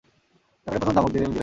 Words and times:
জাকারিয়া 0.63 0.79
প্রচণ্ড 0.81 0.95
ধমক 0.97 1.09
দিতে 1.11 1.15
গিয়েও 1.15 1.15
দিলেন 1.25 1.29
না। 1.35 1.39